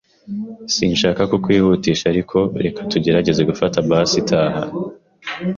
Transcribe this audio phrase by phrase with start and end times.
[0.73, 4.61] Sinshaka kukwihutisha, ariko reka tugerageze gufata bus itaha.